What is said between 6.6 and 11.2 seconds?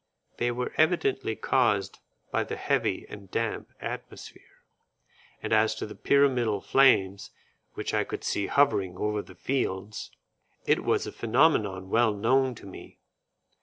flames which I could see hovering over the fields, it was a